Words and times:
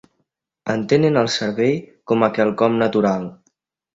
Entenen 0.75 1.19
el 1.21 1.29
servei 1.33 1.77
com 2.11 2.27
quelcom 2.39 2.81
natural. 2.85 3.31